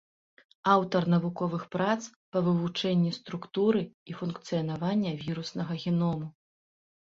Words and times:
Аўтар 0.75 1.03
навуковых 1.13 1.63
прац 1.75 1.97
па 2.33 2.43
вывучэнні 2.49 3.11
структуры 3.19 3.81
і 4.13 4.19
функцыянавання 4.23 5.11
віруснага 5.23 5.73
геному. 5.87 6.27